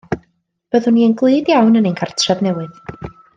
Byddwn 0.75 0.95
ni 0.95 1.03
yn 1.07 1.13
glyd 1.19 1.51
iawn 1.53 1.81
yn 1.83 1.91
ein 1.91 1.99
cartref 2.01 2.43
newydd. 2.49 3.07